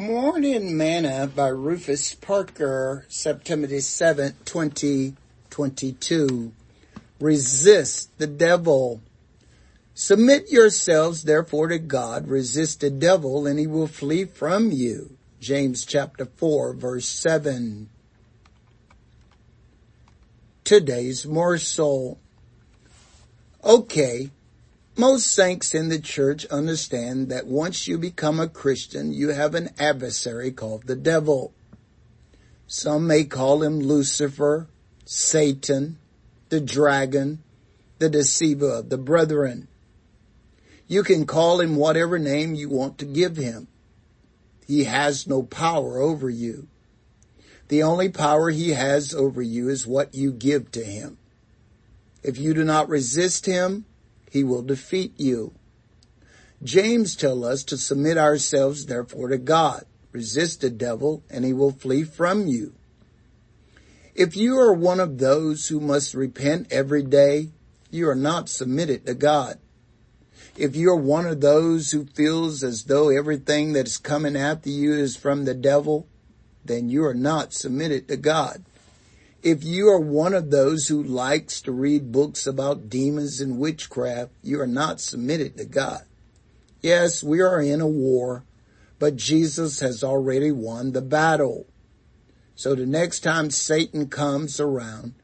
Morning 0.00 0.76
Manna 0.78 1.26
by 1.26 1.48
Rufus 1.48 2.14
Parker, 2.14 3.04
September 3.10 3.78
7, 3.78 4.34
2022. 4.46 6.52
Resist 7.20 8.16
the 8.16 8.26
devil. 8.26 9.02
Submit 9.92 10.50
yourselves 10.50 11.24
therefore 11.24 11.68
to 11.68 11.78
God, 11.78 12.28
resist 12.28 12.80
the 12.80 12.88
devil 12.88 13.46
and 13.46 13.58
he 13.58 13.66
will 13.66 13.86
flee 13.86 14.24
from 14.24 14.72
you. 14.72 15.18
James 15.38 15.84
chapter 15.84 16.24
4 16.24 16.72
verse 16.72 17.04
7. 17.04 17.90
Today's 20.64 21.26
morsel. 21.26 22.18
Okay, 23.62 24.30
most 25.00 25.32
saints 25.32 25.74
in 25.74 25.88
the 25.88 25.98
church 25.98 26.44
understand 26.46 27.30
that 27.30 27.46
once 27.46 27.88
you 27.88 27.96
become 27.96 28.38
a 28.38 28.48
Christian, 28.48 29.12
you 29.14 29.30
have 29.30 29.54
an 29.54 29.70
adversary 29.78 30.52
called 30.52 30.86
the 30.86 30.94
devil. 30.94 31.54
Some 32.66 33.06
may 33.06 33.24
call 33.24 33.62
him 33.62 33.80
Lucifer, 33.80 34.68
Satan, 35.06 35.98
the 36.50 36.60
dragon, 36.60 37.42
the 37.98 38.10
deceiver 38.10 38.74
of 38.74 38.90
the 38.90 38.98
brethren. 38.98 39.68
You 40.86 41.02
can 41.02 41.24
call 41.24 41.60
him 41.60 41.76
whatever 41.76 42.18
name 42.18 42.54
you 42.54 42.68
want 42.68 42.98
to 42.98 43.06
give 43.06 43.38
him. 43.38 43.68
He 44.66 44.84
has 44.84 45.26
no 45.26 45.42
power 45.42 45.98
over 45.98 46.28
you. 46.28 46.68
The 47.68 47.82
only 47.82 48.10
power 48.10 48.50
he 48.50 48.70
has 48.70 49.14
over 49.14 49.40
you 49.40 49.70
is 49.70 49.86
what 49.86 50.14
you 50.14 50.30
give 50.30 50.70
to 50.72 50.84
him. 50.84 51.16
If 52.22 52.36
you 52.36 52.52
do 52.52 52.64
not 52.64 52.88
resist 52.88 53.46
him, 53.46 53.86
he 54.30 54.44
will 54.44 54.62
defeat 54.62 55.12
you. 55.18 55.52
James 56.62 57.16
tells 57.16 57.44
us 57.44 57.64
to 57.64 57.76
submit 57.76 58.16
ourselves 58.16 58.86
therefore 58.86 59.28
to 59.28 59.38
God. 59.38 59.84
Resist 60.12 60.60
the 60.60 60.70
devil 60.70 61.22
and 61.28 61.44
he 61.44 61.52
will 61.52 61.72
flee 61.72 62.04
from 62.04 62.46
you. 62.46 62.74
If 64.14 64.36
you 64.36 64.58
are 64.58 64.72
one 64.72 65.00
of 65.00 65.18
those 65.18 65.68
who 65.68 65.80
must 65.80 66.14
repent 66.14 66.68
every 66.70 67.02
day, 67.02 67.50
you 67.90 68.08
are 68.08 68.14
not 68.14 68.48
submitted 68.48 69.06
to 69.06 69.14
God. 69.14 69.58
If 70.56 70.76
you're 70.76 70.96
one 70.96 71.26
of 71.26 71.40
those 71.40 71.92
who 71.92 72.04
feels 72.04 72.62
as 72.62 72.84
though 72.84 73.08
everything 73.08 73.72
that 73.72 73.86
is 73.86 73.98
coming 73.98 74.36
after 74.36 74.68
you 74.68 74.92
is 74.92 75.16
from 75.16 75.44
the 75.44 75.54
devil, 75.54 76.06
then 76.64 76.90
you 76.90 77.04
are 77.04 77.14
not 77.14 77.52
submitted 77.52 78.08
to 78.08 78.16
God. 78.16 78.64
If 79.42 79.64
you 79.64 79.88
are 79.88 80.00
one 80.00 80.34
of 80.34 80.50
those 80.50 80.88
who 80.88 81.02
likes 81.02 81.62
to 81.62 81.72
read 81.72 82.12
books 82.12 82.46
about 82.46 82.90
demons 82.90 83.40
and 83.40 83.58
witchcraft, 83.58 84.32
you 84.42 84.60
are 84.60 84.66
not 84.66 85.00
submitted 85.00 85.56
to 85.56 85.64
God. 85.64 86.02
Yes, 86.82 87.22
we 87.22 87.40
are 87.40 87.60
in 87.60 87.80
a 87.80 87.86
war, 87.86 88.44
but 88.98 89.16
Jesus 89.16 89.80
has 89.80 90.04
already 90.04 90.52
won 90.52 90.92
the 90.92 91.00
battle. 91.00 91.66
So 92.54 92.74
the 92.74 92.84
next 92.84 93.20
time 93.20 93.50
Satan 93.50 94.08
comes 94.08 94.60
around, 94.60 95.14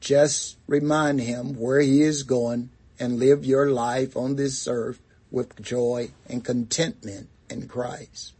just 0.00 0.58
remind 0.66 1.22
him 1.22 1.54
where 1.58 1.80
he 1.80 2.02
is 2.02 2.24
going 2.24 2.68
and 3.00 3.18
live 3.18 3.42
your 3.42 3.70
life 3.70 4.18
on 4.18 4.36
this 4.36 4.68
earth 4.68 5.00
with 5.30 5.62
joy 5.62 6.10
and 6.28 6.44
contentment 6.44 7.30
in 7.48 7.68
Christ. 7.68 8.34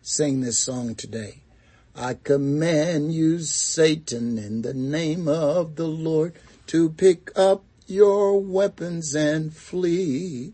Sing 0.00 0.40
this 0.40 0.56
song 0.56 0.94
today. 0.94 1.42
I 1.98 2.12
command 2.12 3.14
you, 3.14 3.38
Satan, 3.38 4.36
in 4.36 4.60
the 4.60 4.74
name 4.74 5.28
of 5.28 5.76
the 5.76 5.86
Lord, 5.86 6.34
to 6.66 6.90
pick 6.90 7.30
up 7.34 7.64
your 7.86 8.38
weapons 8.38 9.14
and 9.14 9.56
flee. 9.56 10.52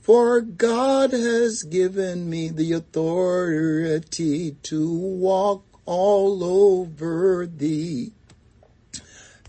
For 0.00 0.40
God 0.40 1.12
has 1.12 1.62
given 1.62 2.28
me 2.28 2.48
the 2.48 2.72
authority 2.72 4.56
to 4.62 4.90
walk 4.90 5.64
all 5.84 6.42
over 6.42 7.46
thee. 7.46 8.10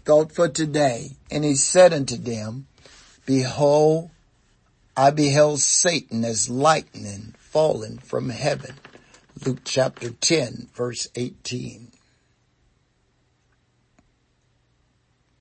Thought 0.05 0.31
for 0.31 0.47
today, 0.47 1.17
and 1.31 1.43
he 1.43 1.55
said 1.55 1.91
unto 1.91 2.17
them, 2.17 2.67
Behold, 3.25 4.11
I 4.95 5.09
beheld 5.09 5.59
Satan 5.59 6.23
as 6.23 6.49
lightning 6.49 7.33
falling 7.39 7.97
from 7.97 8.29
heaven. 8.29 8.75
Luke 9.45 9.61
chapter 9.63 10.09
10 10.11 10.69
verse 10.73 11.07
18. 11.15 11.98